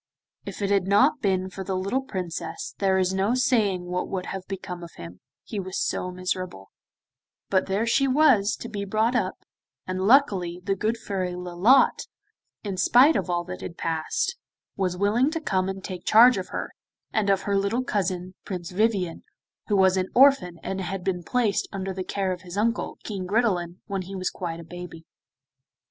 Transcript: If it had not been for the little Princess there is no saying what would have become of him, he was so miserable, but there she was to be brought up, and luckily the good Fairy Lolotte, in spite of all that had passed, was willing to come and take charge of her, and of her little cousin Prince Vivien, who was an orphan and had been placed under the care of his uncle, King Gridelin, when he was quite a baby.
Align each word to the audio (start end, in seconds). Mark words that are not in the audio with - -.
If 0.47 0.63
it 0.63 0.71
had 0.71 0.87
not 0.87 1.21
been 1.21 1.51
for 1.51 1.63
the 1.63 1.75
little 1.77 2.01
Princess 2.01 2.73
there 2.79 2.97
is 2.97 3.13
no 3.13 3.35
saying 3.35 3.85
what 3.85 4.07
would 4.09 4.25
have 4.25 4.41
become 4.47 4.81
of 4.81 4.89
him, 4.95 5.19
he 5.43 5.59
was 5.59 5.79
so 5.79 6.09
miserable, 6.09 6.71
but 7.51 7.67
there 7.67 7.85
she 7.85 8.07
was 8.07 8.55
to 8.61 8.67
be 8.67 8.83
brought 8.83 9.15
up, 9.15 9.35
and 9.85 10.07
luckily 10.07 10.59
the 10.63 10.73
good 10.75 10.97
Fairy 10.97 11.35
Lolotte, 11.35 12.07
in 12.63 12.77
spite 12.77 13.15
of 13.15 13.29
all 13.29 13.43
that 13.43 13.61
had 13.61 13.77
passed, 13.77 14.35
was 14.75 14.97
willing 14.97 15.29
to 15.29 15.39
come 15.39 15.69
and 15.69 15.83
take 15.83 16.03
charge 16.03 16.39
of 16.39 16.47
her, 16.47 16.71
and 17.13 17.29
of 17.29 17.43
her 17.43 17.55
little 17.55 17.83
cousin 17.83 18.33
Prince 18.43 18.71
Vivien, 18.71 19.23
who 19.67 19.75
was 19.77 19.97
an 19.97 20.09
orphan 20.15 20.57
and 20.63 20.81
had 20.81 21.03
been 21.03 21.21
placed 21.21 21.67
under 21.71 21.93
the 21.93 22.03
care 22.03 22.31
of 22.31 22.41
his 22.41 22.57
uncle, 22.57 22.97
King 23.03 23.27
Gridelin, 23.27 23.81
when 23.85 24.01
he 24.01 24.15
was 24.15 24.31
quite 24.31 24.59
a 24.59 24.63
baby. 24.63 25.05